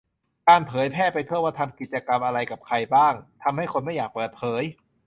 [0.47, 3.13] การเผยแพร่ไปทั่วว่าทำกิจกรรมอะไรกับใครบ้าง
[3.43, 4.63] ทำให้คนไม่อยากเปิดเผย